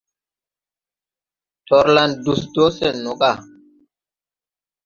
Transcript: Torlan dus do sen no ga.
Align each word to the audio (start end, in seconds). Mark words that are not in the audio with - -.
Torlan 1.67 2.11
dus 2.23 2.41
do 2.53 2.65
sen 2.77 2.95
no 3.03 3.13
ga. 3.21 3.31